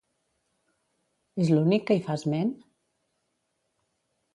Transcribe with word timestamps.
És 1.45 1.53
l'únic 1.57 1.87
que 1.91 1.99
hi 1.99 2.03
fa 2.09 2.19
esment? 2.23 2.53